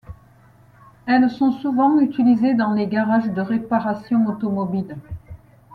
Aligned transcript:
Elles 1.05 1.29
sont 1.29 1.51
souvent 1.51 1.99
utilisées 1.99 2.55
dans 2.55 2.71
les 2.73 2.87
garages 2.87 3.29
de 3.29 3.39
réparation 3.41 4.25
automobile. 4.25 4.95